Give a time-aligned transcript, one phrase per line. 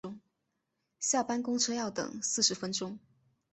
[0.99, 2.97] 下班公车要等四十分钟